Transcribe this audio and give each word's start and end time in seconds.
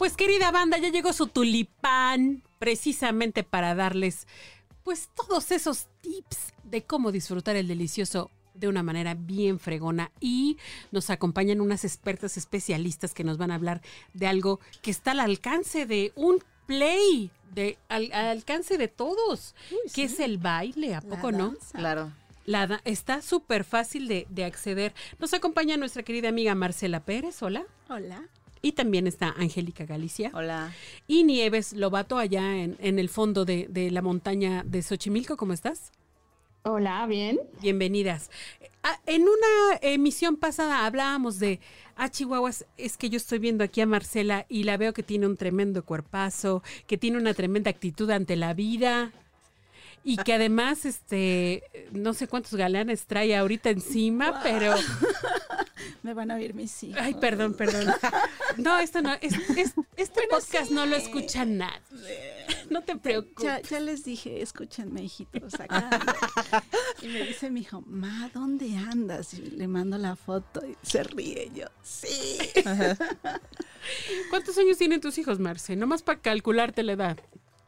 Pues 0.00 0.16
querida 0.16 0.50
banda, 0.50 0.78
ya 0.78 0.88
llegó 0.88 1.12
su 1.12 1.26
tulipán 1.26 2.42
precisamente 2.58 3.44
para 3.44 3.74
darles 3.74 4.26
pues 4.82 5.10
todos 5.14 5.50
esos 5.50 5.88
tips 6.00 6.54
de 6.64 6.82
cómo 6.82 7.12
disfrutar 7.12 7.54
el 7.56 7.68
delicioso 7.68 8.30
de 8.54 8.68
una 8.68 8.82
manera 8.82 9.12
bien 9.12 9.58
fregona 9.58 10.10
y 10.18 10.56
nos 10.90 11.10
acompañan 11.10 11.60
unas 11.60 11.84
expertas 11.84 12.38
especialistas 12.38 13.12
que 13.12 13.24
nos 13.24 13.36
van 13.36 13.50
a 13.50 13.56
hablar 13.56 13.82
de 14.14 14.26
algo 14.26 14.58
que 14.80 14.90
está 14.90 15.10
al 15.10 15.20
alcance 15.20 15.84
de 15.84 16.14
un 16.16 16.42
play, 16.64 17.30
de 17.52 17.76
al, 17.90 18.10
al 18.14 18.24
alcance 18.24 18.78
de 18.78 18.88
todos, 18.88 19.54
que 19.92 20.04
es 20.04 20.18
el 20.18 20.38
baile, 20.38 20.94
¿a 20.94 21.02
poco 21.02 21.30
no? 21.30 21.56
Claro. 21.74 22.10
La 22.46 22.80
está 22.86 23.20
súper 23.20 23.64
fácil 23.64 24.08
de, 24.08 24.26
de 24.30 24.46
acceder. 24.46 24.94
Nos 25.18 25.34
acompaña 25.34 25.76
nuestra 25.76 26.02
querida 26.02 26.30
amiga 26.30 26.54
Marcela 26.54 27.00
Pérez, 27.00 27.42
hola. 27.42 27.66
Hola. 27.90 28.30
Y 28.62 28.72
también 28.72 29.06
está 29.06 29.30
Angélica 29.30 29.84
Galicia. 29.86 30.30
Hola. 30.34 30.72
Y 31.06 31.24
Nieves 31.24 31.72
Lobato 31.72 32.18
allá 32.18 32.56
en, 32.56 32.76
en 32.80 32.98
el 32.98 33.08
fondo 33.08 33.44
de, 33.44 33.66
de 33.70 33.90
la 33.90 34.02
montaña 34.02 34.64
de 34.66 34.82
Xochimilco. 34.82 35.36
¿Cómo 35.36 35.52
estás? 35.52 35.92
Hola, 36.62 37.06
bien. 37.06 37.40
Bienvenidas. 37.62 38.30
Ah, 38.82 39.00
En 39.06 39.22
una 39.22 39.78
emisión 39.80 40.36
pasada 40.36 40.84
hablábamos 40.84 41.38
de, 41.38 41.58
ah, 41.96 42.10
Chihuahuas, 42.10 42.66
es 42.76 42.98
que 42.98 43.08
yo 43.08 43.16
estoy 43.16 43.38
viendo 43.38 43.64
aquí 43.64 43.80
a 43.80 43.86
Marcela 43.86 44.44
y 44.48 44.64
la 44.64 44.76
veo 44.76 44.92
que 44.92 45.02
tiene 45.02 45.26
un 45.26 45.38
tremendo 45.38 45.84
cuerpazo, 45.84 46.62
que 46.86 46.98
tiene 46.98 47.16
una 47.16 47.32
tremenda 47.32 47.70
actitud 47.70 48.10
ante 48.10 48.36
la 48.36 48.52
vida 48.52 49.12
y 50.04 50.16
que 50.18 50.34
además, 50.34 50.84
este, 50.84 51.62
no 51.92 52.12
sé 52.12 52.26
cuántos 52.26 52.54
galanes 52.54 53.06
trae 53.06 53.34
ahorita 53.36 53.70
encima, 53.70 54.40
pero, 54.42 54.74
Me 56.02 56.14
van 56.14 56.30
a 56.30 56.36
oír 56.36 56.54
mis 56.54 56.82
hijos. 56.82 57.00
ay, 57.00 57.14
perdón, 57.14 57.54
perdón. 57.54 57.92
No, 58.56 58.78
esto 58.78 59.02
no, 59.02 59.12
es, 59.20 59.34
es- 59.56 59.74
este 59.96 60.22
podcast 60.30 60.70
no 60.70 60.86
lo 60.86 60.96
escucha 60.96 61.44
nadie. 61.44 61.80
No 62.70 62.82
te 62.82 62.96
preocupes. 62.96 63.44
Ya, 63.44 63.60
ya 63.60 63.80
les 63.80 64.04
dije, 64.04 64.42
escúchenme, 64.42 65.02
hijitos, 65.02 65.54
acá. 65.58 65.90
y 67.02 67.08
me 67.08 67.22
dice 67.24 67.50
mi 67.50 67.60
hijo, 67.60 67.82
ma, 67.86 68.30
¿dónde 68.32 68.76
andas? 68.76 69.34
Y 69.34 69.42
le 69.42 69.66
mando 69.68 69.98
la 69.98 70.16
foto 70.16 70.62
y 70.66 70.76
se 70.82 71.02
ríe 71.02 71.50
yo. 71.54 71.66
Sí. 71.82 72.38
¿Cuántos 74.30 74.56
años 74.58 74.78
tienen 74.78 75.00
tus 75.00 75.18
hijos, 75.18 75.38
Marce? 75.38 75.76
Nomás 75.76 76.02
para 76.02 76.20
calcularte 76.20 76.82
la 76.82 76.92
edad. 76.92 77.18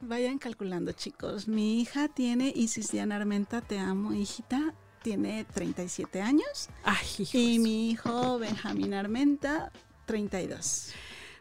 Vayan 0.01 0.39
calculando, 0.39 0.93
chicos. 0.93 1.47
Mi 1.49 1.81
hija 1.81 2.09
tiene, 2.09 2.53
Isis 2.55 2.91
Diana 2.91 3.17
Armenta, 3.17 3.61
te 3.61 3.79
amo, 3.79 4.13
hijita, 4.13 4.75
tiene 5.03 5.45
37 5.53 6.21
años. 6.23 6.69
Ay, 6.85 7.07
hijos. 7.19 7.35
Y 7.35 7.59
mi 7.59 7.91
hijo 7.91 8.39
Benjamín 8.39 8.95
Armenta, 8.95 9.71
32. 10.07 10.93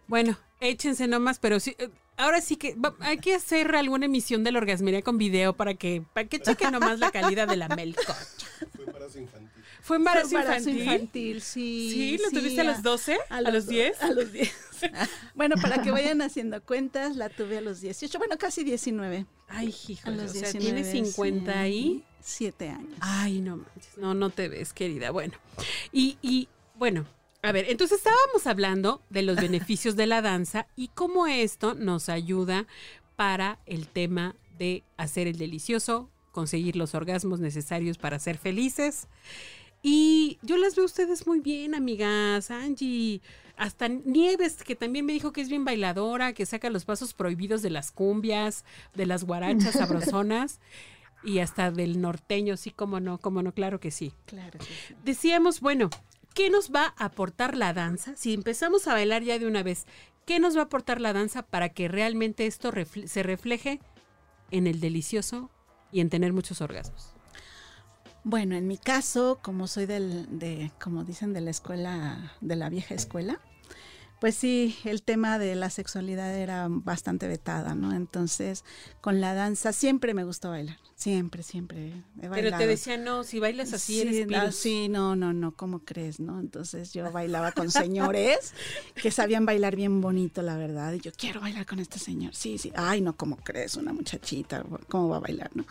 Bueno, 0.07 0.37
échense 0.59 1.07
nomás, 1.07 1.39
pero 1.39 1.59
sí, 1.59 1.75
eh, 1.79 1.89
ahora 2.17 2.41
sí 2.41 2.55
que 2.57 2.75
va- 2.75 2.95
hay 2.99 3.17
que 3.17 3.33
hacer 3.35 3.75
alguna 3.75 4.05
emisión 4.05 4.43
de 4.43 4.51
la 4.51 4.59
orgasmería 4.59 5.01
con 5.01 5.17
video 5.17 5.53
para 5.53 5.73
que, 5.75 6.03
para 6.13 6.27
que 6.27 6.39
chequen 6.39 6.71
nomás 6.71 6.99
la 6.99 7.11
calidad 7.11 7.47
de 7.47 7.57
la 7.57 7.69
melcocha. 7.69 8.13
Fue 8.75 8.85
embarazo 8.85 9.19
infantil. 9.19 9.60
Fue 9.81 9.97
embarazo 9.97 10.29
Fue 10.29 10.39
embarazo 10.41 10.69
infantil. 10.69 10.93
infantil, 10.93 11.41
sí. 11.41 11.91
Sí, 11.91 12.17
¿lo 12.23 12.29
tuviste 12.29 12.61
a 12.61 12.63
los 12.63 12.83
12? 12.83 13.17
¿A 13.29 13.41
los 13.41 13.67
10? 13.67 14.01
A 14.03 14.11
los 14.11 14.31
10. 14.31 14.51
bueno, 15.35 15.55
para 15.61 15.81
que 15.81 15.91
vayan 15.91 16.21
haciendo 16.21 16.61
cuentas, 16.63 17.15
la 17.15 17.29
tuve 17.29 17.57
a 17.57 17.61
los 17.61 17.81
18, 17.81 18.17
bueno, 18.19 18.37
casi 18.37 18.63
19. 18.63 19.25
Ay, 19.47 19.67
A 19.67 19.91
híjole, 19.91 20.17
los 20.17 20.31
o 20.31 20.33
sea, 20.33 20.51
19. 20.51 20.83
tiene 20.83 21.05
50 21.05 21.67
y... 21.67 22.03
7 22.23 22.69
años. 22.69 22.93
Ay, 22.99 23.41
no 23.41 23.57
manches, 23.57 23.97
no, 23.97 24.13
no 24.13 24.29
te 24.29 24.47
ves, 24.47 24.73
querida. 24.73 25.09
Bueno, 25.09 25.33
y, 25.91 26.17
y 26.21 26.47
bueno, 26.75 27.07
a 27.41 27.51
ver, 27.51 27.65
entonces 27.67 27.97
estábamos 27.97 28.45
hablando 28.45 29.01
de 29.09 29.23
los 29.23 29.35
beneficios 29.41 29.95
de 29.95 30.05
la 30.05 30.21
danza 30.21 30.67
y 30.75 30.89
cómo 30.89 31.25
esto 31.25 31.73
nos 31.73 32.09
ayuda 32.09 32.67
para 33.15 33.57
el 33.65 33.87
tema 33.87 34.35
de 34.59 34.83
hacer 34.97 35.27
el 35.27 35.37
delicioso, 35.39 36.11
conseguir 36.31 36.75
los 36.75 36.93
orgasmos 36.93 37.39
necesarios 37.39 37.97
para 37.97 38.19
ser 38.19 38.37
felices. 38.37 39.07
Y 39.83 40.37
yo 40.43 40.57
las 40.57 40.75
veo 40.75 40.83
a 40.83 40.85
ustedes 40.85 41.25
muy 41.25 41.39
bien, 41.39 41.73
amigas, 41.75 42.51
Angie. 42.51 43.21
Hasta 43.57 43.87
Nieves, 43.87 44.63
que 44.63 44.75
también 44.75 45.05
me 45.05 45.13
dijo 45.13 45.31
que 45.31 45.41
es 45.41 45.49
bien 45.49 45.65
bailadora, 45.65 46.33
que 46.33 46.45
saca 46.45 46.69
los 46.69 46.85
pasos 46.85 47.13
prohibidos 47.13 47.61
de 47.61 47.69
las 47.69 47.91
cumbias, 47.91 48.65
de 48.95 49.05
las 49.05 49.23
guarachas 49.23 49.73
sabrosonas 49.75 50.59
y 51.23 51.39
hasta 51.39 51.69
del 51.71 52.01
norteño, 52.01 52.57
sí, 52.57 52.71
como 52.71 52.99
no, 52.99 53.19
como 53.19 53.43
no, 53.43 53.53
claro 53.53 53.79
que 53.79 53.91
sí. 53.91 54.13
Claro 54.25 54.57
que 54.59 54.65
sí. 54.65 54.95
Decíamos, 55.03 55.61
bueno, 55.61 55.89
¿qué 56.33 56.49
nos 56.49 56.71
va 56.71 56.93
a 56.97 57.05
aportar 57.05 57.55
la 57.55 57.73
danza? 57.73 58.15
Si 58.15 58.33
empezamos 58.33 58.87
a 58.87 58.93
bailar 58.93 59.21
ya 59.23 59.37
de 59.37 59.45
una 59.45 59.61
vez, 59.61 59.85
¿qué 60.25 60.39
nos 60.39 60.55
va 60.55 60.61
a 60.61 60.65
aportar 60.65 60.99
la 61.01 61.13
danza 61.13 61.43
para 61.43 61.69
que 61.69 61.87
realmente 61.87 62.47
esto 62.47 62.71
refle- 62.71 63.05
se 63.07 63.21
refleje 63.21 63.79
en 64.49 64.65
el 64.65 64.79
delicioso 64.79 65.51
y 65.91 65.99
en 65.99 66.09
tener 66.09 66.33
muchos 66.33 66.61
orgasmos? 66.61 67.13
Bueno, 68.23 68.55
en 68.55 68.67
mi 68.67 68.77
caso, 68.77 69.39
como 69.41 69.67
soy 69.67 69.85
del, 69.85 70.39
de, 70.39 70.71
como 70.81 71.03
dicen, 71.03 71.33
de 71.33 71.41
la 71.41 71.49
escuela, 71.49 72.33
de 72.41 72.55
la 72.55 72.69
vieja 72.69 72.93
escuela, 72.93 73.39
pues 74.21 74.35
sí, 74.35 74.77
el 74.83 75.01
tema 75.01 75.39
de 75.39 75.55
la 75.55 75.71
sexualidad 75.71 76.35
era 76.35 76.67
bastante 76.69 77.27
vetada, 77.27 77.73
¿no? 77.73 77.91
Entonces, 77.91 78.63
con 79.01 79.19
la 79.19 79.33
danza 79.33 79.73
siempre 79.73 80.13
me 80.13 80.23
gustó 80.23 80.51
bailar, 80.51 80.77
siempre, 80.93 81.41
siempre 81.41 82.03
he 82.21 82.29
Pero 82.29 82.55
te 82.55 82.67
decía, 82.67 82.97
no, 82.97 83.23
si 83.23 83.39
bailas 83.39 83.73
así 83.73 83.93
sí, 83.95 84.01
eres 84.01 84.27
no, 84.27 84.51
sí, 84.51 84.89
no, 84.89 85.15
no, 85.15 85.33
no, 85.33 85.55
¿cómo 85.55 85.79
crees, 85.79 86.19
no? 86.19 86.39
Entonces 86.39 86.93
yo 86.93 87.11
bailaba 87.11 87.51
con 87.51 87.71
señores 87.71 88.53
que 88.93 89.09
sabían 89.09 89.47
bailar 89.47 89.75
bien 89.75 90.01
bonito, 90.01 90.43
la 90.43 90.55
verdad, 90.55 90.93
y 90.93 90.99
yo 90.99 91.11
quiero 91.17 91.41
bailar 91.41 91.65
con 91.65 91.79
este 91.79 91.97
señor. 91.97 92.35
Sí, 92.35 92.59
sí, 92.59 92.71
ay, 92.75 93.01
no, 93.01 93.17
¿cómo 93.17 93.37
crees? 93.37 93.75
Una 93.75 93.91
muchachita, 93.91 94.63
¿cómo 94.87 95.09
va 95.09 95.17
a 95.17 95.21
bailar, 95.21 95.49
no? 95.55 95.65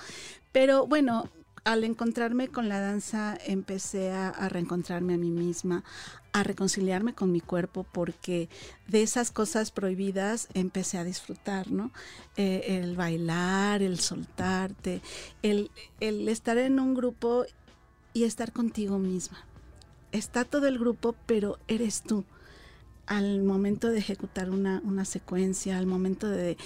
Pero 0.51 0.89
bueno, 0.89 1.31
al 1.65 1.85
encontrarme 1.85 2.49
con 2.49 2.69
la 2.69 2.81
danza 2.81 3.37
empecé 3.47 4.13
a, 4.13 4.49
reencontrarme 4.49 5.15
a 5.15 5.19
mí 5.19 5.31
misma, 5.31 5.85
a 6.33 6.43
reconciliarme 6.43 7.15
con 7.15 7.33
mi 7.33 7.41
cuerpo 7.41 7.85
porque 7.93 8.49
de 8.89 9.03
esas 9.03 9.31
cosas 9.31 9.71
prohibidas 9.71 10.49
empecé 10.55 10.99
a 10.99 11.05
disfrutar, 11.05 11.71
¿no? 11.71 11.91
Eh, 12.37 12.79
el 12.81 12.97
bailar, 12.97 13.83
el 13.83 13.99
soltarte, 14.01 15.03
el, 15.43 15.71
estar 16.01 16.57
en 16.59 16.81
un 16.81 16.95
grupo 16.95 17.45
y 18.13 18.25
estar 18.25 18.53
contigo 18.53 18.99
misma. 18.99 19.39
Está 20.13 20.45
todo 20.45 20.67
el 20.67 20.79
grupo, 20.79 21.15
pero 21.27 21.59
eres 21.69 22.03
tú. 22.03 22.25
Al 23.07 23.43
momento 23.43 23.89
de 23.89 23.99
ejecutar 23.99 24.51
una, 24.51 24.81
una 24.85 25.05
secuencia, 25.05 25.79
al 25.79 25.87
momento 25.87 26.29
de, 26.29 26.57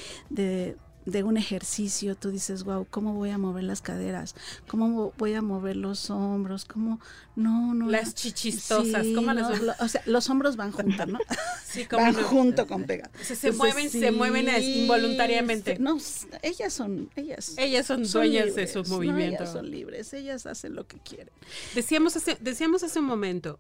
de 1.06 1.22
un 1.22 1.36
ejercicio, 1.36 2.14
tú 2.14 2.30
dices, 2.30 2.64
wow, 2.64 2.86
¿cómo 2.90 3.12
voy 3.14 3.30
a 3.30 3.36
mover 3.38 3.64
las 3.64 3.82
caderas? 3.82 4.34
¿Cómo 4.66 5.12
voy 5.18 5.34
a 5.34 5.42
mover 5.42 5.76
los 5.76 6.08
hombros? 6.10 6.64
¿Cómo? 6.64 6.98
No, 7.36 7.74
no. 7.74 7.90
Las 7.90 8.14
chichistosas, 8.14 9.04
Sí, 9.04 9.14
¿cómo 9.14 9.32
las 9.34 9.60
lo- 9.60 9.74
O 9.80 9.88
sea, 9.88 10.02
los 10.06 10.30
hombros 10.30 10.56
van 10.56 10.72
juntos, 10.72 11.06
¿no? 11.06 11.18
Sí, 11.66 11.84
como 11.90 12.02
van 12.04 12.14
no. 12.14 12.22
junto 12.22 12.66
con 12.66 12.84
pegado. 12.84 13.10
O 13.20 13.24
sea, 13.24 13.36
se 13.36 13.52
mueven- 13.52 13.90
se 13.90 14.12
mueven 14.12 14.48
involuntariamente. 14.62 15.78
No, 15.78 15.98
ellas 16.42 16.72
son, 16.72 17.10
ellas. 17.16 17.54
Ellas 17.58 17.86
son 17.86 18.06
son 18.06 18.22
dueñas 18.22 18.54
de 18.54 18.66
su 18.66 18.82
¿no? 18.82 18.88
movimiento. 18.88 19.42
ellas 19.42 19.52
son 19.52 19.70
libres, 19.70 20.12
ellas 20.14 20.46
hacen 20.46 20.74
lo 20.74 20.86
que 20.86 20.98
quieren. 20.98 21.30
Decíamos 21.74 22.16
hace, 22.16 22.36
decíamos 22.40 22.82
hace 22.82 22.98
un 23.00 23.06
momento, 23.06 23.58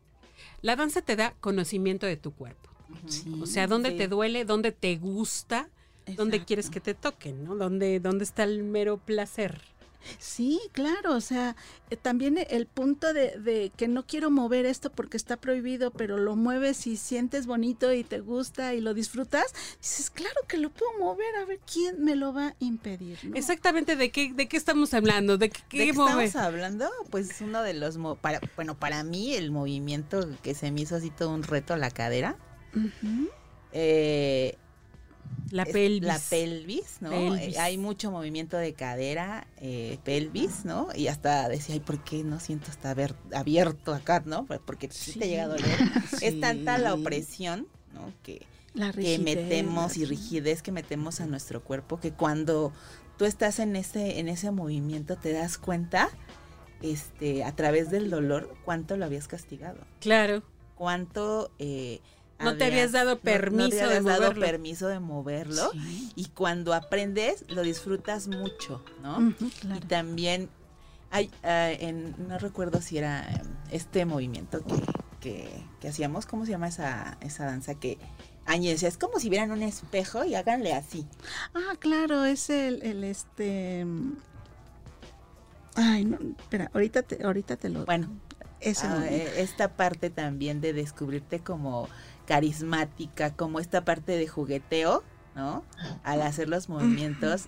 la 0.62 0.76
danza 0.76 1.02
te 1.02 1.16
da 1.16 1.34
conocimiento 1.40 2.06
de 2.06 2.16
tu 2.16 2.32
cuerpo. 2.32 2.70
Sí, 3.08 3.24
O 3.42 3.46
sea, 3.46 3.66
dónde 3.66 3.90
sí. 3.90 3.96
te 3.98 4.08
duele, 4.08 4.44
dónde 4.44 4.70
te 4.72 4.96
gusta, 4.96 5.68
dónde 6.06 6.36
Exacto. 6.36 6.46
quieres 6.46 6.70
que 6.70 6.80
te 6.80 6.94
toquen, 6.94 7.44
¿no? 7.44 7.56
Dónde, 7.56 8.00
dónde 8.00 8.24
está 8.24 8.44
el 8.44 8.62
mero 8.62 8.98
placer. 8.98 9.60
Sí, 10.18 10.60
claro, 10.72 11.14
o 11.14 11.20
sea, 11.20 11.56
eh, 11.90 11.96
también 11.96 12.38
el 12.50 12.66
punto 12.66 13.12
de, 13.12 13.38
de 13.38 13.72
que 13.76 13.88
no 13.88 14.06
quiero 14.06 14.30
mover 14.30 14.66
esto 14.66 14.90
porque 14.90 15.16
está 15.16 15.36
prohibido, 15.36 15.90
pero 15.90 16.18
lo 16.18 16.36
mueves 16.36 16.86
y 16.86 16.96
sientes 16.96 17.46
bonito 17.46 17.92
y 17.92 18.04
te 18.04 18.20
gusta 18.20 18.74
y 18.74 18.80
lo 18.80 18.94
disfrutas, 18.94 19.46
dices, 19.80 20.10
claro 20.10 20.40
que 20.46 20.58
lo 20.58 20.70
puedo 20.70 20.92
mover, 20.98 21.34
a 21.36 21.44
ver 21.44 21.60
quién 21.70 22.04
me 22.04 22.16
lo 22.16 22.32
va 22.32 22.48
a 22.48 22.54
impedir. 22.58 23.18
¿no? 23.24 23.36
Exactamente, 23.36 23.96
¿de 23.96 24.10
qué, 24.10 24.32
de 24.32 24.48
qué 24.48 24.56
estamos 24.56 24.92
hablando? 24.94 25.38
¿De 25.38 25.50
qué, 25.50 25.60
¿De 25.78 25.84
qué 25.84 25.90
estamos 25.90 26.36
hablando? 26.36 26.90
Pues 27.10 27.40
uno 27.40 27.62
de 27.62 27.74
los, 27.74 27.98
para, 28.20 28.40
bueno, 28.56 28.78
para 28.78 29.04
mí 29.04 29.34
el 29.34 29.50
movimiento 29.50 30.28
que 30.42 30.54
se 30.54 30.70
me 30.70 30.82
hizo 30.82 30.96
así 30.96 31.10
todo 31.10 31.30
un 31.30 31.42
reto 31.42 31.74
a 31.74 31.78
la 31.78 31.90
cadera, 31.90 32.36
eh, 33.72 34.58
La 35.50 35.64
pelvis. 35.64 36.02
La 36.08 36.18
pelvis, 36.18 36.96
¿no? 37.00 37.10
Pelvis. 37.10 37.56
Eh, 37.56 37.58
hay 37.60 37.78
mucho 37.78 38.10
movimiento 38.10 38.56
de 38.56 38.72
cadera, 38.72 39.46
eh, 39.60 39.98
pelvis, 40.04 40.64
¿no? 40.64 40.88
Y 40.94 41.06
hasta 41.08 41.48
decía, 41.48 41.74
ay, 41.74 41.80
¿por 41.80 42.02
qué 42.02 42.24
no 42.24 42.40
siento 42.40 42.70
hasta 42.70 42.92
ver- 42.94 43.14
abierto 43.32 43.94
acá, 43.94 44.22
¿no? 44.26 44.46
Pues 44.46 44.60
Porque 44.64 44.88
sí, 44.90 45.18
te 45.18 45.28
llega 45.28 45.44
a 45.44 45.48
doler. 45.48 45.64
Es 46.22 46.40
tanta 46.40 46.78
la 46.78 46.94
Sí. 46.94 47.00
opresión, 47.00 47.68
¿no? 47.92 48.12
Que, 48.22 48.46
La 48.74 48.92
que 48.92 49.18
metemos 49.18 49.96
y 49.96 50.04
rigidez 50.04 50.62
que 50.62 50.72
metemos 50.72 51.20
a 51.20 51.26
nuestro 51.26 51.62
cuerpo, 51.62 52.00
que 52.00 52.10
cuando 52.12 52.72
tú 53.16 53.24
estás 53.24 53.60
en 53.60 53.76
ese, 53.76 54.18
en 54.18 54.28
ese 54.28 54.50
movimiento 54.50 55.16
te 55.16 55.32
das 55.32 55.56
cuenta, 55.58 56.08
este, 56.82 57.44
a 57.44 57.54
través 57.54 57.90
del 57.90 58.10
dolor, 58.10 58.54
cuánto 58.64 58.96
lo 58.96 59.04
habías 59.04 59.28
castigado, 59.28 59.78
Claro. 60.00 60.42
cuánto 60.74 61.50
eh, 61.58 62.00
No 62.40 62.56
te 62.56 62.64
habías 62.64 62.92
dado 62.92 63.10
no- 63.10 63.14
no 63.14 63.20
te 63.20 63.24
permiso 63.24 63.76
de 63.76 63.82
habías 63.82 64.04
dado 64.04 64.22
moverlo. 64.22 64.40
permiso 64.46 64.88
de 64.88 65.00
moverlo. 65.00 65.70
Sí. 65.72 66.12
Y 66.16 66.24
cuando 66.26 66.74
aprendes, 66.74 67.44
lo 67.48 67.62
disfrutas 67.62 68.28
mucho, 68.28 68.82
¿no? 69.02 69.18
Ujú, 69.18 69.46
Y 69.46 69.50
claro. 69.50 69.86
también 69.86 70.48
hay, 71.10 71.30
ah, 71.44 71.70
en, 71.70 72.14
no 72.28 72.38
recuerdo 72.38 72.80
si 72.80 72.98
era 72.98 73.24
em, 73.34 73.46
este 73.70 74.04
movimiento 74.04 74.62
que, 74.64 74.74
que, 75.20 75.62
que 75.80 75.88
hacíamos, 75.88 76.26
¿cómo 76.26 76.44
se 76.44 76.50
llama 76.52 76.68
esa, 76.68 77.18
esa 77.20 77.44
danza 77.46 77.74
que 77.76 77.98
Añe 78.46 78.68
decía, 78.70 78.88
es 78.88 78.98
como 78.98 79.18
si 79.20 79.30
vieran 79.30 79.52
un 79.52 79.62
espejo 79.62 80.22
y 80.24 80.34
háganle 80.34 80.74
así. 80.74 81.06
Ah, 81.54 81.76
claro, 81.78 82.26
es 82.26 82.50
el, 82.50 82.82
el 82.82 83.02
este. 83.04 83.84
mm, 83.86 84.12
Ay, 85.76 86.04
no, 86.04 86.18
espera, 86.38 86.70
ahorita 86.72 87.02
te, 87.02 87.24
ahorita 87.24 87.56
te 87.56 87.68
lo. 87.68 87.84
Bueno, 87.84 88.08
ese 88.60 88.86
ah, 88.86 89.06
eh, 89.08 89.34
esta 89.38 89.68
parte 89.76 90.10
también 90.10 90.60
de 90.60 90.72
descubrirte 90.72 91.40
como 91.40 91.88
carismática, 92.26 93.34
como 93.34 93.60
esta 93.60 93.84
parte 93.84 94.16
de 94.16 94.26
jugueteo, 94.28 95.02
¿no? 95.34 95.64
Al 96.02 96.22
hacer 96.22 96.48
los 96.48 96.68
movimientos. 96.68 97.46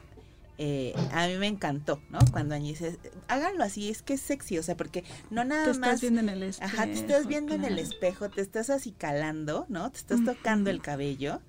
eh, 0.59 0.95
a 1.13 1.27
mí 1.27 1.37
me 1.37 1.49
encantó, 1.49 2.01
¿no? 2.09 2.19
Cuando 2.33 2.55
Añe 2.55 2.69
dice, 2.71 2.99
háganlo 3.29 3.63
así, 3.63 3.91
es 3.91 4.01
que 4.01 4.15
es 4.15 4.23
sexy, 4.23 4.59
o 4.59 4.63
sea, 4.63 4.75
porque 4.75 5.05
no 5.31 5.45
nada 5.45 5.65
te 5.67 5.71
estás 5.73 5.91
más 5.93 6.01
viendo 6.01 6.21
en 6.21 6.29
el 6.31 6.43
espejo. 6.45 6.73
Ajá, 6.73 6.87
te 6.87 6.93
estás 6.95 7.27
viendo 7.27 7.55
en 7.55 7.65
el 7.65 7.79
espejo, 7.79 8.31
te 8.31 8.41
estás 8.41 8.71
así 8.71 8.93
calando, 8.93 9.67
¿no? 9.69 9.91
Te 9.93 9.99
estás 9.99 10.25
tocando 10.25 10.71
el 10.71 10.81
cabello. 10.81 11.41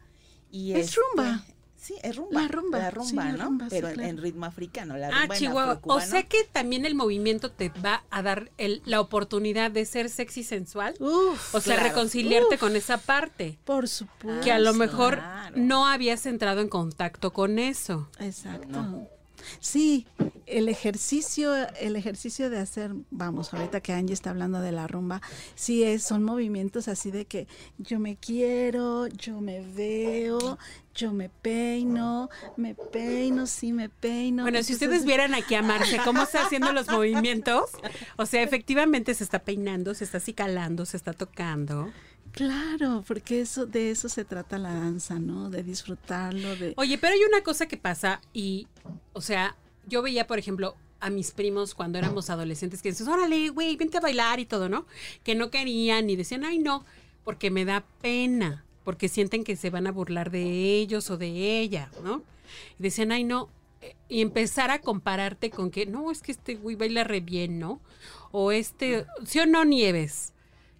Y 0.51 0.73
Es 0.73 0.87
este- 0.89 0.99
rumba. 1.15 1.45
Sí, 1.77 1.95
es 2.01 2.15
rumba. 2.15 2.41
La 2.41 2.47
rumba, 2.47 2.79
La 2.79 2.89
sí, 2.89 2.95
rumba, 2.95 3.25
la 3.25 3.31
¿no? 3.33 3.43
rumba, 3.45 3.65
sí, 3.65 3.75
Pero 3.75 3.87
en- 3.89 3.93
claro. 3.93 4.09
en 4.09 4.17
ritmo 4.17 4.45
africano, 4.45 4.97
la 4.97 5.07
Ah, 5.07 5.21
rumba 5.21 5.35
en 5.35 5.39
Chihuahua. 5.39 5.79
O 5.83 6.01
sea 6.01 6.23
que 6.23 6.43
también 6.51 6.85
el 6.85 6.95
movimiento 6.95 7.51
te 7.51 7.69
va 7.69 8.03
a 8.09 8.21
dar 8.23 8.51
el- 8.57 8.81
la 8.85 8.99
oportunidad 8.99 9.69
de 9.71 9.85
ser 9.85 10.09
sexy 10.09 10.43
sensual. 10.43 10.95
Uf, 10.99 11.53
O 11.55 11.61
sea, 11.61 11.75
claro. 11.75 11.89
reconciliarte 11.89 12.57
con 12.57 12.75
esa 12.75 12.97
parte. 12.97 13.59
por 13.63 13.87
supuesto. 13.87 14.43
Que 14.43 14.51
a 14.51 14.59
lo 14.59 14.73
sí, 14.73 14.79
mejor 14.79 15.15
claro. 15.17 15.55
no 15.55 15.87
habías 15.87 16.25
entrado 16.25 16.61
en 16.61 16.67
contacto 16.69 17.31
con 17.31 17.59
eso. 17.59 18.09
Exacto. 18.19 18.67
No. 18.81 19.07
Sí, 19.59 20.07
el 20.45 20.69
ejercicio, 20.69 21.53
el 21.79 21.95
ejercicio 21.95 22.49
de 22.49 22.59
hacer, 22.59 22.91
vamos, 23.11 23.53
ahorita 23.53 23.81
que 23.81 23.93
Angie 23.93 24.13
está 24.13 24.29
hablando 24.29 24.61
de 24.61 24.71
la 24.71 24.87
rumba, 24.87 25.21
sí 25.55 25.83
es, 25.83 26.03
son 26.03 26.23
movimientos 26.23 26.87
así 26.87 27.11
de 27.11 27.25
que 27.25 27.47
yo 27.77 27.99
me 27.99 28.15
quiero, 28.15 29.07
yo 29.07 29.41
me 29.41 29.61
veo, 29.61 30.57
yo 30.95 31.13
me 31.13 31.29
peino, 31.29 32.29
me 32.55 32.75
peino, 32.75 33.45
sí 33.45 33.73
me 33.73 33.89
peino. 33.89 34.43
Bueno, 34.43 34.63
si 34.63 34.73
ustedes 34.73 35.05
vieran 35.05 35.35
aquí 35.35 35.55
a 35.55 35.61
Marce 35.61 35.99
cómo 36.03 36.23
está 36.23 36.45
haciendo 36.45 36.71
los 36.73 36.87
movimientos, 36.87 37.69
o 38.17 38.25
sea, 38.25 38.41
efectivamente 38.41 39.13
se 39.13 39.23
está 39.23 39.39
peinando, 39.39 39.93
se 39.93 40.05
está 40.05 40.17
acicalando, 40.17 40.85
se 40.85 40.97
está 40.97 41.13
tocando. 41.13 41.91
Claro, 42.37 43.03
porque 43.07 43.41
eso, 43.41 43.65
de 43.65 43.89
eso 43.89 44.09
se 44.09 44.23
trata 44.23 44.59
la 44.59 44.71
danza, 44.71 45.17
¿no? 45.17 45.49
De 45.49 45.63
disfrutarlo, 45.63 46.55
de... 46.55 46.73
Oye, 46.77 46.99
pero 46.99 47.13
hay 47.13 47.23
una 47.23 47.41
cosa 47.41 47.67
que 47.67 47.77
pasa 47.77 48.21
y, 48.31 48.67
o 49.13 49.21
sea, 49.21 49.55
yo 49.87 50.03
veía, 50.03 50.27
por 50.27 50.37
ejemplo, 50.37 50.75
a 50.99 51.09
mis 51.09 51.31
primos 51.31 51.73
cuando 51.73 51.97
éramos 51.97 52.29
adolescentes 52.29 52.83
que 52.83 52.89
decían, 52.89 53.09
órale, 53.09 53.49
güey, 53.49 53.75
vente 53.75 53.97
a 53.97 54.01
bailar 54.01 54.39
y 54.39 54.45
todo, 54.45 54.69
¿no? 54.69 54.85
Que 55.23 55.33
no 55.33 55.49
querían 55.49 56.11
y 56.11 56.15
decían, 56.15 56.43
ay, 56.43 56.59
no, 56.59 56.85
porque 57.23 57.49
me 57.49 57.65
da 57.65 57.83
pena, 58.01 58.63
porque 58.83 59.09
sienten 59.09 59.43
que 59.43 59.55
se 59.55 59.71
van 59.71 59.87
a 59.87 59.91
burlar 59.91 60.29
de 60.29 60.43
ellos 60.77 61.09
o 61.09 61.17
de 61.17 61.59
ella, 61.59 61.89
¿no? 62.03 62.21
Y 62.79 62.83
decían, 62.83 63.11
ay, 63.11 63.23
no, 63.23 63.49
eh, 63.81 63.95
y 64.09 64.21
empezar 64.21 64.69
a 64.69 64.79
compararte 64.79 65.49
con 65.49 65.71
que, 65.71 65.87
no, 65.87 66.11
es 66.11 66.21
que 66.21 66.31
este 66.31 66.55
güey 66.55 66.75
baila 66.75 67.03
re 67.03 67.19
bien, 67.19 67.57
¿no? 67.57 67.81
O 68.31 68.51
este, 68.51 69.05
¿sí 69.25 69.39
o 69.39 69.47
no, 69.47 69.65
Nieves? 69.65 70.33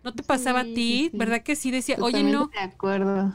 ¿No 0.07 0.13
te 0.13 0.23
pasaba 0.23 0.61
a 0.61 0.63
ti? 0.63 1.09
sí. 1.11 1.11
¿Verdad 1.11 1.41
que 1.41 1.57
sí? 1.57 1.69
Decía, 1.69 1.97
oye, 1.99 2.23
no. 2.23 2.47
De 2.47 2.59
acuerdo. 2.59 3.33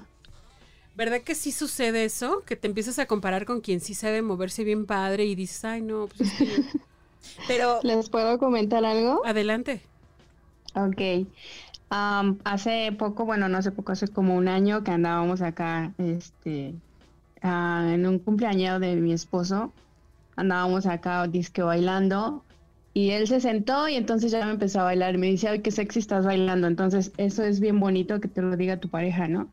¿Verdad 0.97 1.21
que 1.21 1.35
sí 1.35 1.53
sucede 1.53 2.07
eso? 2.07 2.43
Que 2.47 2.57
te 2.57 2.67
empiezas 2.67 2.99
a 2.99 3.05
comparar 3.05 3.45
con 3.45 3.61
quien 3.61 3.81
sí 3.81 3.93
sabe 3.93 4.23
moverse 4.23 4.65
bien 4.65 4.87
padre 4.87 5.27
y 5.27 5.35
dices, 5.35 5.67
ay, 5.67 5.83
no, 5.83 6.07
pues 6.07 6.23
es 6.23 6.33
que 6.33 6.47
yo-". 6.47 6.63
Pero 7.47 7.81
¿Les 7.83 8.09
puedo 8.09 8.39
comentar 8.39 8.87
algo? 8.87 9.21
Adelante. 9.27 9.83
Ok. 10.75 11.29
Am, 11.91 12.39
hace 12.45 12.91
poco, 12.99 13.27
bueno, 13.27 13.51
no 13.51 13.59
hace 13.59 13.71
poco, 13.71 13.93
hace 13.93 14.09
como 14.09 14.35
un 14.35 14.49
año 14.49 14.83
que 14.83 14.93
andábamos 14.93 15.43
acá, 15.43 15.93
este, 15.99 16.73
ah, 17.43 17.87
en 17.93 18.07
un 18.07 18.19
cumpleaños 18.19 18.81
de 18.81 18.97
mi 18.97 19.13
esposo, 19.13 19.75
andábamos 20.37 20.87
acá 20.87 21.27
disque 21.27 21.61
bailando 21.61 22.43
y 22.95 23.11
él 23.11 23.27
se 23.29 23.41
sentó 23.41 23.89
y 23.89 23.95
entonces 23.97 24.31
ya 24.33 24.45
me 24.47 24.53
empezó 24.53 24.81
a 24.81 24.85
bailar 24.85 25.15
y 25.15 25.19
me 25.19 25.27
dice, 25.29 25.49
ay, 25.49 25.61
qué 25.63 25.71
sexy 25.71 25.99
estás 26.01 26.25
bailando. 26.27 26.67
Entonces, 26.67 27.13
eso 27.17 27.43
es 27.45 27.61
bien 27.61 27.81
bonito 27.81 28.21
que 28.21 28.29
te 28.29 28.43
lo 28.43 28.57
diga 28.57 28.79
tu 28.81 28.89
pareja, 28.91 29.29
¿no? 29.29 29.51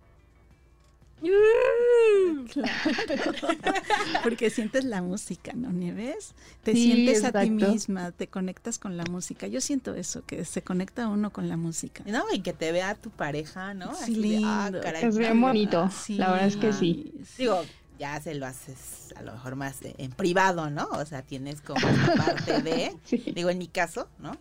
Claro, 2.53 2.71
porque 4.23 4.49
sientes 4.49 4.85
la 4.85 5.01
música, 5.01 5.51
¿no, 5.53 5.71
Nieves? 5.71 6.33
Te 6.63 6.73
Sí, 6.73 6.83
sientes 6.85 7.23
a 7.25 7.31
ti 7.33 7.49
misma, 7.49 8.11
te 8.13 8.27
conectas 8.27 8.79
con 8.79 8.95
la 8.95 9.03
música. 9.03 9.47
Yo 9.47 9.59
siento 9.59 9.95
eso, 9.95 10.23
que 10.25 10.45
se 10.45 10.61
conecta 10.61 11.07
uno 11.09 11.31
con 11.31 11.49
la 11.49 11.57
música. 11.57 12.03
no, 12.07 12.23
y 12.33 12.41
que 12.41 12.53
te 12.53 12.71
vea 12.71 12.95
tu 12.95 13.09
pareja, 13.09 13.73
¿no? 13.73 13.93
Sí, 13.95 14.03
Así 14.03 14.15
de, 14.15 14.41
ah, 14.45 14.63
lindo. 14.71 14.81
caray, 14.81 15.03
Es 15.05 15.17
bien 15.17 15.39
bonito. 15.41 15.89
Sí, 15.91 16.15
La 16.15 16.31
verdad 16.31 16.47
es 16.47 16.55
que 16.57 16.71
sí. 16.73 17.13
Digo, 17.37 17.61
ya 17.99 18.19
se 18.21 18.33
lo 18.33 18.45
haces 18.47 19.13
a 19.15 19.21
lo 19.21 19.33
mejor 19.33 19.55
más 19.55 19.77
en 19.81 20.11
privado, 20.11 20.69
¿no? 20.69 20.87
O 20.93 21.05
sea, 21.05 21.21
tienes 21.21 21.61
como 21.61 21.85
esta 21.87 22.13
parte 22.15 22.61
de, 22.61 22.95
Sí. 23.03 23.17
digo, 23.35 23.49
en 23.49 23.57
mi 23.57 23.67
caso, 23.67 24.07
¿no? 24.19 24.31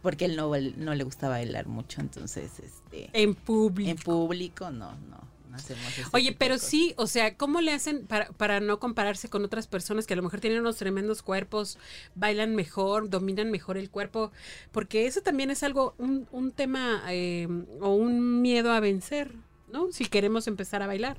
Porque 0.00 0.24
él 0.24 0.36
no, 0.36 0.54
él 0.54 0.74
no 0.78 0.94
le 0.94 1.04
gusta 1.04 1.28
bailar 1.28 1.66
mucho, 1.66 2.00
entonces, 2.00 2.50
este, 2.60 3.10
En 3.12 3.34
público. 3.34 3.90
en 3.90 3.96
público, 3.96 4.70
no, 4.70 4.92
no, 5.10 5.18
no 5.50 5.56
hacemos 5.56 5.82
Oye, 6.12 6.34
pero 6.36 6.58
sí, 6.58 6.94
o 6.96 7.06
sea, 7.06 7.36
¿cómo 7.36 7.60
le 7.60 7.72
hacen 7.72 8.06
para, 8.06 8.26
para 8.32 8.58
no 8.60 8.78
compararse 8.80 9.28
con 9.28 9.44
otras 9.44 9.66
personas 9.66 10.06
que 10.06 10.14
a 10.14 10.16
lo 10.16 10.22
mejor 10.22 10.40
tienen 10.40 10.60
unos 10.60 10.76
tremendos 10.76 11.22
cuerpos, 11.22 11.78
bailan 12.14 12.54
mejor, 12.54 13.10
dominan 13.10 13.50
mejor 13.50 13.76
el 13.76 13.90
cuerpo? 13.90 14.32
Porque 14.72 15.06
eso 15.06 15.20
también 15.22 15.50
es 15.50 15.62
algo, 15.62 15.94
un, 15.98 16.26
un 16.32 16.50
tema 16.52 17.02
eh, 17.10 17.46
o 17.80 17.90
un 17.94 18.42
miedo 18.42 18.72
a 18.72 18.80
vencer, 18.80 19.32
¿no? 19.72 19.92
Si 19.92 20.06
queremos 20.06 20.46
empezar 20.48 20.82
a 20.82 20.86
bailar. 20.88 21.16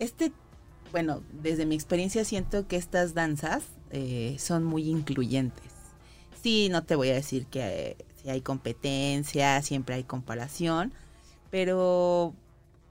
Este, 0.00 0.32
bueno, 0.92 1.22
desde 1.32 1.66
mi 1.66 1.74
experiencia 1.74 2.24
siento 2.24 2.66
que 2.66 2.76
estas 2.76 3.14
danzas 3.14 3.64
eh, 3.90 4.36
son 4.38 4.64
muy 4.64 4.88
incluyentes. 4.88 5.72
Sí, 6.42 6.68
no 6.70 6.84
te 6.84 6.94
voy 6.94 7.10
a 7.10 7.14
decir 7.14 7.46
que 7.46 7.96
si 8.22 8.30
hay 8.30 8.40
competencia, 8.40 9.60
siempre 9.62 9.96
hay 9.96 10.04
comparación, 10.04 10.92
pero 11.50 12.34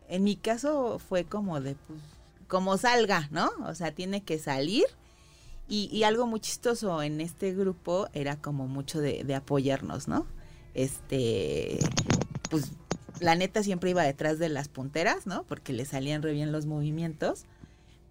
en 0.10 0.24
mi 0.24 0.36
caso 0.36 1.00
fue 1.00 1.24
como 1.24 1.60
de, 1.62 1.76
pues, 1.76 2.00
como 2.48 2.78
salga, 2.78 3.28
¿no? 3.32 3.50
O 3.66 3.76
sea, 3.76 3.92
tiene 3.92 4.22
que 4.24 4.40
salir. 4.40 4.86
Y, 5.70 5.90
y 5.92 6.04
algo 6.04 6.28
muy 6.28 6.40
chistoso 6.40 7.04
en 7.04 7.20
este 7.20 7.54
grupo 7.54 8.08
era 8.14 8.38
como 8.38 8.68
mucho 8.68 9.02
de, 9.02 9.26
de 9.26 9.36
apoyarnos, 9.36 10.08
¿no? 10.08 10.26
Este, 10.74 11.80
pues 12.50 12.72
la 13.20 13.36
neta 13.36 13.64
siempre 13.64 13.90
iba 13.90 14.04
detrás 14.04 14.40
de 14.40 14.50
las 14.50 14.70
punteras, 14.70 15.28
¿no? 15.28 15.44
Porque 15.44 15.74
le 15.74 15.86
salían 15.86 16.22
re 16.22 16.34
bien 16.34 16.52
los 16.52 16.66
movimientos. 16.66 17.46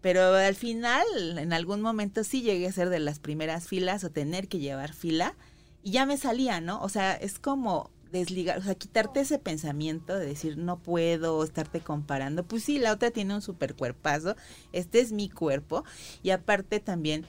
Pero 0.07 0.37
al 0.37 0.55
final, 0.55 1.05
en 1.37 1.53
algún 1.53 1.81
momento 1.81 2.23
sí 2.23 2.41
llegué 2.43 2.69
a 2.69 2.73
ser 2.73 2.91
de 2.91 3.01
las 3.01 3.19
primeras 3.19 3.67
filas 3.67 4.05
o 4.05 4.11
tener 4.11 4.47
que 4.47 4.61
llevar 4.61 4.93
fila 4.93 5.35
y 5.83 5.91
ya 5.91 6.07
me 6.07 6.17
salía, 6.17 6.61
¿no? 6.61 6.81
O 6.81 6.89
sea, 6.89 7.13
es 7.15 7.41
como 7.41 7.91
desligar, 8.13 8.57
o 8.59 8.63
sea, 8.63 8.77
quitarte 8.77 9.19
ese 9.19 9.41
pensamiento 9.41 10.17
de 10.17 10.25
decir 10.27 10.59
no 10.59 10.79
puedo 10.79 11.43
estarte 11.43 11.81
comparando. 11.81 12.45
Pues 12.45 12.63
sí, 12.63 12.79
la 12.79 12.93
otra 12.93 13.11
tiene 13.11 13.35
un 13.35 13.43
super 13.43 13.75
cuerpazo, 13.75 14.37
este 14.73 15.01
es 15.01 15.11
mi 15.11 15.29
cuerpo 15.29 15.83
y 16.23 16.31
aparte 16.31 16.79
también 16.79 17.27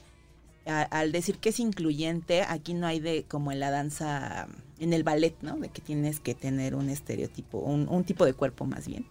a- 0.64 0.82
al 0.82 1.10
decir 1.10 1.38
que 1.38 1.48
es 1.48 1.58
incluyente, 1.58 2.42
aquí 2.42 2.74
no 2.74 2.86
hay 2.86 3.00
de 3.00 3.24
como 3.24 3.50
en 3.50 3.58
la 3.58 3.72
danza, 3.72 4.46
en 4.78 4.92
el 4.92 5.02
ballet, 5.02 5.34
¿no? 5.42 5.56
De 5.58 5.68
que 5.68 5.80
tienes 5.82 6.20
que 6.20 6.36
tener 6.36 6.76
un 6.76 6.90
estereotipo, 6.90 7.58
un, 7.58 7.88
un 7.88 8.04
tipo 8.04 8.24
de 8.24 8.34
cuerpo 8.34 8.66
más 8.66 8.86
bien 8.86 9.04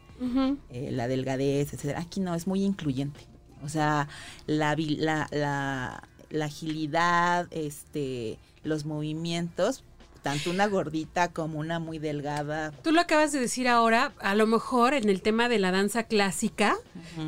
eh, 0.69 0.89
la 0.91 1.09
delgadez, 1.09 1.73
etcétera. 1.73 1.99
Aquí 1.99 2.21
no, 2.21 2.33
es 2.33 2.47
muy 2.47 2.63
incluyente. 2.63 3.19
O 3.63 3.69
sea, 3.69 4.07
la, 4.45 4.75
la, 4.77 5.27
la, 5.31 6.03
la 6.29 6.45
agilidad, 6.45 7.47
este, 7.51 8.37
los 8.63 8.85
movimientos, 8.85 9.83
tanto 10.21 10.49
una 10.49 10.67
gordita 10.67 11.31
como 11.31 11.59
una 11.59 11.79
muy 11.79 11.99
delgada. 11.99 12.71
Tú 12.83 12.91
lo 12.91 12.99
acabas 12.99 13.31
de 13.31 13.39
decir 13.39 13.67
ahora, 13.67 14.13
a 14.19 14.35
lo 14.35 14.45
mejor 14.45 14.93
en 14.93 15.09
el 15.09 15.21
tema 15.21 15.47
de 15.47 15.59
la 15.59 15.71
danza 15.71 16.03
clásica, 16.03 16.75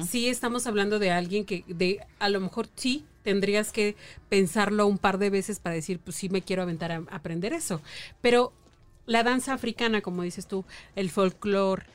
sí 0.05 0.27
estamos 0.27 0.67
hablando 0.67 0.99
de 0.99 1.11
alguien 1.11 1.45
que 1.45 1.63
de 1.67 2.05
a 2.19 2.29
lo 2.29 2.41
mejor 2.41 2.67
sí 2.75 3.05
tendrías 3.23 3.71
que 3.71 3.95
pensarlo 4.27 4.87
un 4.87 4.97
par 4.97 5.17
de 5.17 5.29
veces 5.29 5.59
para 5.59 5.75
decir, 5.75 5.99
pues 5.99 6.17
sí 6.17 6.29
me 6.29 6.41
quiero 6.41 6.63
aventar 6.63 6.91
a 6.91 7.03
aprender 7.09 7.53
eso. 7.53 7.81
Pero 8.21 8.53
la 9.05 9.23
danza 9.23 9.53
africana, 9.53 10.01
como 10.01 10.23
dices 10.23 10.47
tú, 10.47 10.65
el 10.95 11.09
folclore, 11.09 11.85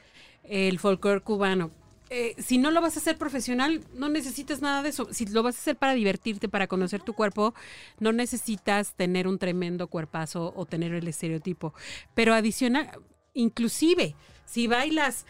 el 0.45 0.79
folclore 0.79 1.21
cubano, 1.21 1.71
eh, 2.15 2.37
si 2.39 2.59
no 2.59 2.71
lo 2.71 2.81
vas 2.81 2.97
a 2.97 3.01
hacer 3.01 3.19
profesional, 3.19 3.85
no 3.95 4.09
necesitas 4.09 4.63
nada 4.63 4.83
de 4.85 4.91
eso. 4.91 5.09
Si 5.11 5.27
lo 5.27 5.43
vas 5.43 5.57
a 5.57 5.59
hacer 5.59 5.77
para 5.77 5.95
divertirte, 5.95 6.49
para 6.49 6.69
conocer 6.69 7.03
tu 7.03 7.13
cuerpo, 7.13 7.55
no 7.99 8.13
necesitas 8.13 8.95
tener 8.95 9.27
un 9.27 9.39
tremendo 9.39 9.89
cuerpazo 9.89 10.53
o 10.55 10.65
tener 10.65 10.95
el 10.95 11.09
estereotipo. 11.09 11.75
Pero 12.15 12.33
adicional, 12.33 12.89
inclusive, 13.33 14.15
si 14.45 14.69
bailas 14.69 15.27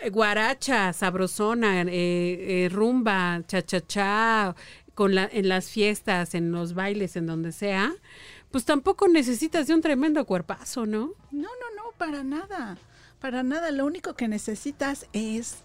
eh, 0.00 0.10
guaracha, 0.10 0.92
sabrosona, 0.92 1.82
eh, 1.86 2.68
rumba, 2.70 3.42
cha-cha-cha, 3.46 4.54
la, 4.98 5.28
en 5.32 5.48
las 5.48 5.70
fiestas, 5.70 6.34
en 6.34 6.52
los 6.52 6.74
bailes, 6.74 7.16
en 7.16 7.26
donde 7.26 7.52
sea, 7.52 7.94
pues 8.50 8.66
tampoco 8.66 9.08
necesitas 9.08 9.66
de 9.66 9.74
un 9.74 9.80
tremendo 9.80 10.26
cuerpazo, 10.26 10.84
¿no? 10.84 11.12
No, 11.30 11.48
no, 11.48 11.74
no, 11.76 11.92
para 11.96 12.22
nada. 12.22 12.76
Para 13.18 13.42
nada. 13.42 13.70
Lo 13.70 13.86
único 13.86 14.14
que 14.14 14.28
necesitas 14.28 15.06
es 15.12 15.64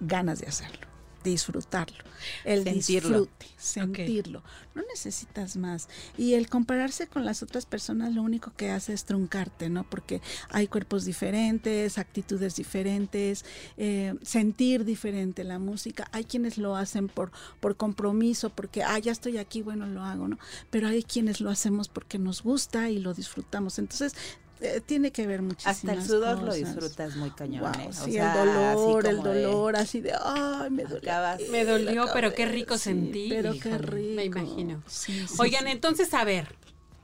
ganas 0.00 0.40
de 0.40 0.46
hacerlo, 0.46 0.86
disfrutarlo, 1.24 2.04
el 2.44 2.64
Sentirlo. 2.64 3.08
disfrute, 3.08 3.46
sentirlo. 3.56 4.42
No 4.74 4.82
necesitas 4.88 5.56
más. 5.56 5.88
Y 6.16 6.34
el 6.34 6.48
compararse 6.48 7.06
con 7.08 7.24
las 7.24 7.42
otras 7.42 7.66
personas 7.66 8.14
lo 8.14 8.22
único 8.22 8.52
que 8.56 8.70
hace 8.70 8.92
es 8.92 9.04
truncarte, 9.04 9.68
¿no? 9.68 9.88
Porque 9.88 10.20
hay 10.50 10.68
cuerpos 10.68 11.04
diferentes, 11.04 11.98
actitudes 11.98 12.56
diferentes, 12.56 13.44
eh, 13.76 14.14
sentir 14.22 14.84
diferente 14.84 15.42
la 15.44 15.58
música. 15.58 16.08
Hay 16.12 16.24
quienes 16.24 16.58
lo 16.58 16.76
hacen 16.76 17.08
por, 17.08 17.32
por 17.60 17.76
compromiso, 17.76 18.50
porque, 18.50 18.82
ah, 18.82 18.98
ya 18.98 19.12
estoy 19.12 19.38
aquí, 19.38 19.62
bueno, 19.62 19.86
lo 19.86 20.02
hago, 20.04 20.28
¿no? 20.28 20.38
Pero 20.70 20.88
hay 20.88 21.02
quienes 21.02 21.40
lo 21.40 21.50
hacemos 21.50 21.88
porque 21.88 22.18
nos 22.18 22.42
gusta 22.42 22.90
y 22.90 22.98
lo 22.98 23.14
disfrutamos. 23.14 23.78
Entonces, 23.78 24.14
eh, 24.60 24.80
tiene 24.84 25.10
que 25.12 25.26
ver 25.26 25.42
muchísimas 25.42 25.76
Hasta 25.76 25.92
el 25.92 26.02
sudor 26.04 26.42
lo 26.42 26.52
disfrutas 26.54 27.16
muy 27.16 27.30
cañón. 27.30 27.62
Wow, 27.72 27.80
¿eh? 27.82 27.88
O 27.88 27.92
sí, 27.92 28.12
sea, 28.12 28.32
el 28.42 28.48
dolor, 28.54 29.06
el 29.06 29.16
de- 29.22 29.42
dolor, 29.42 29.76
así 29.76 30.00
de, 30.00 30.12
ay, 30.20 30.70
me. 30.70 30.82
Acabas- 30.84 31.34
aquí 31.36 31.44
Me 31.50 31.64
dolió, 31.64 32.06
pero 32.12 32.30
qué 32.30 32.42
cabeza". 32.44 32.52
rico 32.52 32.76
Sí, 32.78 32.84
sentí, 32.84 33.28
Pero 33.28 33.52
qué 33.60 33.78
rico. 33.78 34.14
me 34.16 34.24
imagino. 34.24 34.82
Sí, 34.86 35.26
sí, 35.28 35.36
Oigan, 35.38 35.64
sí. 35.64 35.70
entonces, 35.70 36.12
a 36.14 36.24
ver, 36.24 36.54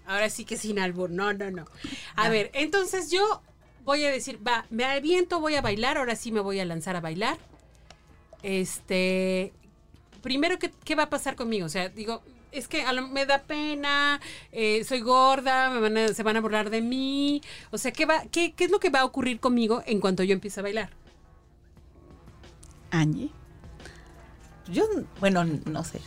ahora 0.07 0.29
sí 0.31 0.45
que 0.45 0.57
sin 0.57 0.79
albur, 0.79 1.11
no, 1.11 1.33
no, 1.33 1.51
no. 1.51 1.65
A 2.17 2.29
ver, 2.29 2.51
entonces 2.55 3.11
yo 3.11 3.43
voy 3.85 4.05
a 4.05 4.11
decir, 4.11 4.39
va, 4.47 4.67
me 4.71 4.85
aviento, 4.85 5.41
voy 5.41 5.55
a 5.55 5.61
bailar, 5.63 5.99
ahora 5.99 6.17
sí 6.17 6.33
me 6.33 6.41
voy 6.41 6.59
a 6.61 6.65
lanzar 6.65 6.97
a 6.97 7.01
bailar. 7.01 7.39
Este, 8.43 9.53
primero, 10.23 10.59
¿qué, 10.59 10.71
qué 10.85 10.95
va 10.95 11.05
a 11.05 11.11
pasar 11.11 11.35
conmigo? 11.37 11.67
O 11.67 11.71
sea, 11.71 11.89
digo, 11.89 12.23
es 12.55 12.69
que 12.69 12.83
a 12.83 12.93
lo- 12.93 13.09
me 13.09 13.27
da 13.27 13.43
pena, 13.43 14.21
eh, 14.53 14.85
soy 14.85 15.01
gorda, 15.01 15.71
me 15.71 15.81
van 15.81 15.97
a- 15.97 16.09
se 16.15 16.23
van 16.23 16.37
a 16.37 16.41
burlar 16.41 16.71
de 16.71 16.81
mí. 16.81 17.43
O 17.71 17.79
sea, 17.79 17.93
¿qué, 17.93 18.07
va, 18.07 18.23
qué, 18.31 18.53
¿qué 18.53 18.65
es 18.65 18.71
lo 18.71 18.79
que 18.81 18.91
va 18.91 19.01
a 19.01 19.05
ocurrir 19.05 19.41
conmigo 19.41 19.83
en 19.87 20.01
cuanto 20.01 20.23
yo 20.23 20.33
empiece 20.33 20.61
a 20.61 20.63
bailar? 20.63 20.91
Angie. 22.91 23.31
Yo, 24.69 24.85
bueno, 25.21 25.45
no 25.45 25.85
sé. 25.85 26.01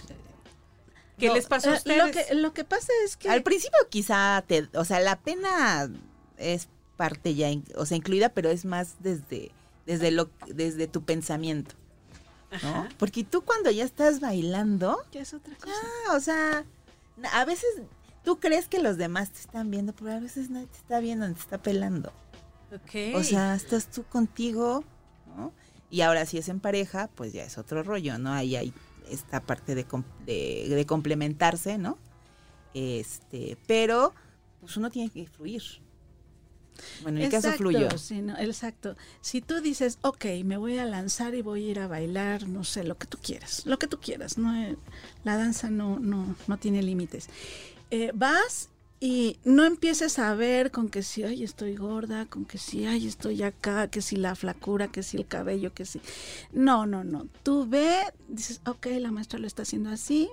¿Qué 1.20 1.28
No, 1.28 1.34
les 1.36 1.48
pasó 1.48 1.72
a 1.72 1.74
ustedes? 1.74 1.98
Lo 1.98 2.12
que, 2.12 2.36
lo 2.36 2.54
que 2.54 2.64
pasa 2.64 2.92
es 3.06 3.18
que 3.18 3.30
Al 3.30 3.44
principio 3.44 3.78
quizá 3.90 4.44
te, 4.48 4.68
o 4.74 4.86
sea, 4.86 5.00
la 5.00 5.18
pena 5.20 5.90
es 6.38 6.68
parte 6.96 7.36
ya, 7.36 7.50
in- 7.50 7.66
o 7.76 7.86
sea, 7.86 7.98
incluida, 7.98 8.30
pero 8.30 8.50
es 8.50 8.66
más 8.66 8.96
desde, 9.00 9.52
desde 9.86 10.12
lo, 10.12 10.30
desde 10.48 10.88
tu 10.88 11.04
pensamiento, 11.04 11.76
Porque 12.98 13.24
tú 13.24 13.42
cuando 13.42 13.70
ya 13.72 13.84
estás 13.84 14.20
bailando, 14.20 14.98
Ya 15.12 15.22
es 15.22 15.34
otra 15.34 15.56
cosa. 15.56 16.16
o 16.16 16.20
sea, 16.20 16.64
a 17.34 17.46
veces 17.46 17.68
tú 18.24 18.40
crees 18.40 18.68
que 18.68 18.80
los 18.80 18.98
demás 18.98 19.32
te 19.32 19.40
están 19.40 19.70
viendo, 19.72 19.94
pero 19.94 20.12
a 20.14 20.20
veces 20.20 20.50
nadie 20.50 20.68
te 20.68 20.78
está 20.78 21.00
viendo, 21.00 21.26
te 21.34 21.40
está 21.40 21.58
pelando. 21.58 22.12
Ok. 22.74 23.16
O 23.16 23.24
sea, 23.24 23.56
estás 23.56 23.90
tú 23.92 24.04
contigo, 24.06 24.84
¿no? 25.36 25.52
Y 25.90 26.02
ahora 26.02 26.26
si 26.26 26.38
es 26.38 26.50
en 26.50 26.60
pareja, 26.60 27.10
pues 27.16 27.34
ya 27.34 27.44
es 27.44 27.58
otro 27.58 27.84
rollo, 27.84 28.18
¿no? 28.18 28.34
Ahí 28.34 28.56
hay 28.56 28.74
esta 29.10 29.40
parte 29.42 29.74
de, 29.76 29.86
de 30.26 30.86
complementarse, 30.86 31.78
¿no? 31.78 31.98
Este, 32.74 33.58
pero 33.68 34.14
pues 34.60 34.76
uno 34.78 34.90
tiene 34.90 35.10
que 35.10 35.26
fluir. 35.28 35.64
Bueno, 37.02 37.20
en 37.20 37.26
mi 37.26 37.30
caso 37.32 37.50
sí, 37.98 38.22
no, 38.22 38.38
exacto. 38.38 38.96
Si 39.22 39.42
tú 39.42 39.62
dices, 39.62 40.00
ok, 40.02 40.26
me 40.44 40.58
voy 40.58 40.78
a 40.78 40.86
lanzar 40.86 41.36
y 41.36 41.42
voy 41.42 41.68
a 41.68 41.72
ir 41.72 41.80
a 41.80 41.88
bailar, 41.88 42.48
no 42.48 42.64
sé, 42.64 42.84
lo 42.84 42.98
que 42.98 43.08
tú 43.08 43.18
quieras, 43.22 43.66
lo 43.66 43.80
que 43.80 43.88
tú 43.88 44.00
quieras, 44.00 44.38
no, 44.38 44.56
Eh, 44.56 44.78
la 45.24 45.38
danza 45.38 45.70
no, 45.70 46.00
no, 46.00 46.36
no 46.48 46.58
tiene 46.58 46.82
límites. 46.82 47.30
Eh, 47.92 48.12
vas 48.14 48.70
y 49.00 49.38
no 49.44 49.64
empieces 49.64 50.18
a 50.18 50.34
ver 50.34 50.72
con 50.72 50.90
que 50.90 51.04
si, 51.04 51.24
ay, 51.24 51.44
estoy 51.44 51.76
gorda, 51.76 52.26
con 52.26 52.46
que 52.46 52.58
si, 52.58 52.86
ay, 52.86 53.08
estoy 53.08 53.44
acá, 53.44 53.90
que 53.90 54.02
si 54.02 54.16
la 54.16 54.36
flacura, 54.36 54.88
que 54.88 55.04
si 55.04 55.18
el 55.18 55.28
cabello, 55.28 55.74
que 55.74 55.86
si... 55.86 56.02
No, 56.52 56.88
no, 56.88 57.04
no. 57.04 57.28
Tú 57.44 57.68
ve, 57.68 57.96
dices, 58.28 58.62
ok, 58.66 58.88
la 59.00 59.12
maestra 59.12 59.38
lo 59.38 59.46
está 59.46 59.62
haciendo 59.62 59.92
así, 59.92 60.30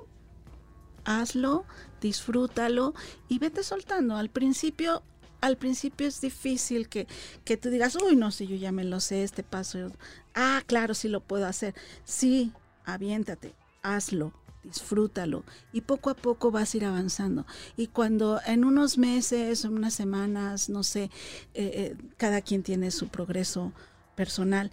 hazlo, 1.05 1.67
disfrútalo 2.01 2.95
y 3.29 3.39
vete 3.39 3.63
soltando. 3.63 4.17
Al 4.17 4.31
principio, 4.31 5.03
al 5.45 5.59
principio 5.59 6.07
es 6.07 6.23
difícil 6.23 6.89
que, 6.89 7.07
que 7.45 7.59
tú 7.59 7.69
digas, 7.69 7.97
uy, 7.97 8.17
no 8.17 8.31
sé, 8.31 8.47
yo 8.47 8.57
ya 8.57 8.73
me 8.73 8.83
lo 8.83 8.99
sé, 8.99 9.25
este 9.25 9.43
paso. 9.43 9.93
Ah, 10.35 10.63
claro, 10.67 10.95
sí 10.95 11.09
lo 11.09 11.21
puedo 11.21 11.47
hacer. 11.47 11.75
Sí, 12.05 12.53
aviéntate, 12.87 13.55
hazlo, 13.83 14.33
disfrútalo 14.63 15.45
y 15.71 15.83
poco 15.83 16.09
a 16.09 16.15
poco 16.15 16.51
vas 16.51 16.73
a 16.73 16.77
ir 16.79 16.87
avanzando. 16.87 17.45
Y 17.77 17.89
cuando 17.89 18.41
en 18.47 18.65
unos 18.65 18.97
meses, 18.97 19.67
unas 19.67 19.93
semanas, 19.93 20.71
no 20.71 20.83
sé, 20.83 21.05
eh, 21.05 21.11
eh, 21.55 21.97
cada 22.17 22.41
quien 22.41 22.63
tiene 22.63 22.91
su 22.91 23.09
progreso 23.09 23.73
personal. 24.17 24.71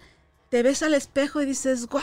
Te 0.48 0.62
ves 0.62 0.82
al 0.82 0.94
espejo 0.94 1.42
y 1.42 1.46
dices, 1.46 1.86
wow, 1.88 2.00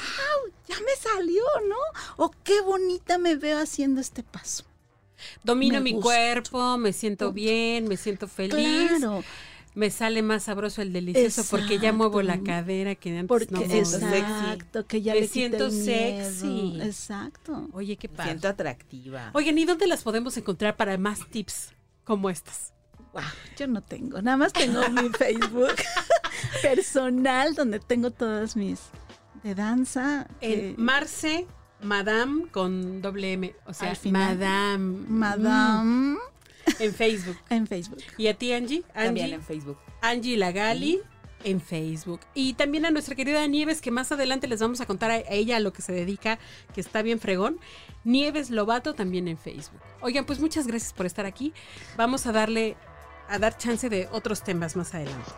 ya 0.67 0.75
me 0.75 0.95
salió, 1.01 1.43
¿no? 1.67 2.23
O 2.23 2.29
qué 2.43 2.61
bonita 2.61 3.17
me 3.17 3.35
veo 3.35 3.57
haciendo 3.57 3.99
este 3.99 4.21
paso. 4.21 4.65
Domino 5.43 5.75
me 5.75 5.93
mi 5.93 5.99
cuerpo, 5.99 6.77
me 6.77 6.93
siento 6.93 7.25
Punto. 7.27 7.33
bien, 7.35 7.87
me 7.87 7.97
siento 7.97 8.27
feliz. 8.27 8.89
Claro, 8.97 9.23
Me 9.75 9.91
sale 9.91 10.23
más 10.23 10.43
sabroso 10.43 10.81
el 10.81 10.91
delicioso 10.91 11.45
porque 11.49 11.77
ya 11.79 11.93
muevo 11.93 12.21
la 12.23 12.39
cadera 12.41 12.95
que 12.95 13.11
antes 13.11 13.27
porque 13.27 13.53
no 13.53 13.61
movía. 13.61 13.77
exacto, 13.79 14.85
que 14.87 15.01
ya 15.01 15.13
Me 15.13 15.21
le 15.21 15.27
siento 15.27 15.67
el 15.67 15.71
sexy. 15.71 16.79
Exacto. 16.81 17.69
Oye, 17.71 17.95
qué 17.95 18.07
Me 18.07 18.15
padre. 18.15 18.31
siento 18.31 18.47
atractiva. 18.47 19.29
Oigan, 19.33 19.57
¿y 19.57 19.65
dónde 19.65 19.85
las 19.87 20.01
podemos 20.03 20.35
encontrar 20.37 20.75
para 20.75 20.97
más 20.97 21.19
tips 21.29 21.73
como 22.03 22.29
estas? 22.29 22.73
Wow, 23.13 23.23
yo 23.57 23.67
no 23.67 23.81
tengo, 23.81 24.21
nada 24.21 24.37
más 24.37 24.53
tengo 24.53 24.81
mi 24.89 25.09
Facebook 25.17 25.75
personal 26.61 27.53
donde 27.55 27.79
tengo 27.79 28.11
todas 28.11 28.55
mis 28.55 28.79
de 29.43 29.55
danza. 29.55 30.27
En 30.41 30.75
que- 30.75 30.81
Marce 30.81 31.47
Madame 31.81 32.47
con 32.51 33.01
doble 33.01 33.33
M, 33.33 33.55
o 33.65 33.73
sea, 33.73 33.91
Al 33.91 33.95
final. 33.95 34.37
Madame. 34.37 35.05
Madame 35.07 35.83
Mm, 35.83 36.17
en 36.79 36.93
Facebook. 36.93 37.37
en 37.49 37.67
Facebook. 37.67 37.99
¿Y 38.17 38.27
a 38.27 38.33
ti, 38.33 38.53
Angie? 38.53 38.83
También 38.93 39.25
Angie, 39.25 39.35
en 39.35 39.43
Facebook. 39.43 39.77
Angie 40.01 40.37
Lagali 40.37 41.01
en 41.43 41.61
Facebook. 41.61 42.21
Y 42.33 42.53
también 42.53 42.85
a 42.85 42.91
nuestra 42.91 43.15
querida 43.15 43.45
Nieves, 43.47 43.81
que 43.81 43.91
más 43.91 44.11
adelante 44.11 44.47
les 44.47 44.59
vamos 44.59 44.81
a 44.81 44.85
contar 44.85 45.11
a 45.11 45.13
a 45.15 45.31
ella 45.31 45.57
a 45.57 45.59
lo 45.59 45.73
que 45.73 45.81
se 45.81 45.91
dedica, 45.93 46.39
que 46.73 46.81
está 46.81 47.01
bien 47.01 47.19
fregón. 47.19 47.59
Nieves 48.03 48.49
Lobato 48.49 48.93
también 48.93 49.27
en 49.27 49.37
Facebook. 49.37 49.81
Oigan, 50.01 50.25
pues 50.25 50.39
muchas 50.39 50.67
gracias 50.67 50.93
por 50.93 51.05
estar 51.05 51.25
aquí. 51.25 51.53
Vamos 51.97 52.25
a 52.25 52.31
darle, 52.31 52.77
a 53.27 53.39
dar 53.39 53.57
chance 53.57 53.89
de 53.89 54.07
otros 54.11 54.43
temas 54.43 54.75
más 54.75 54.93
adelante. 54.93 55.31